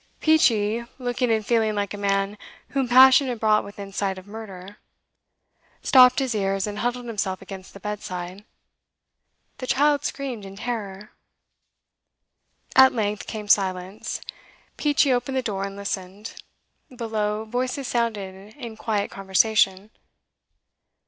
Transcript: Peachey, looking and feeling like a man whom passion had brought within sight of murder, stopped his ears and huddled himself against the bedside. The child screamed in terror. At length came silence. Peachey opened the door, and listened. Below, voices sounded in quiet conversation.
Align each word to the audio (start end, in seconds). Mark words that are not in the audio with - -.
Peachey, 0.19 0.83
looking 0.97 1.29
and 1.31 1.45
feeling 1.45 1.75
like 1.75 1.93
a 1.93 1.95
man 1.99 2.39
whom 2.69 2.87
passion 2.87 3.27
had 3.27 3.39
brought 3.39 3.63
within 3.63 3.93
sight 3.93 4.17
of 4.17 4.25
murder, 4.25 4.77
stopped 5.83 6.17
his 6.17 6.33
ears 6.33 6.65
and 6.65 6.79
huddled 6.79 7.05
himself 7.05 7.39
against 7.39 7.75
the 7.75 7.79
bedside. 7.79 8.43
The 9.59 9.67
child 9.67 10.03
screamed 10.03 10.43
in 10.43 10.55
terror. 10.55 11.11
At 12.75 12.93
length 12.95 13.27
came 13.27 13.47
silence. 13.47 14.21
Peachey 14.75 15.13
opened 15.13 15.37
the 15.37 15.43
door, 15.43 15.65
and 15.65 15.75
listened. 15.75 16.41
Below, 16.95 17.45
voices 17.45 17.87
sounded 17.87 18.55
in 18.57 18.75
quiet 18.77 19.11
conversation. 19.11 19.91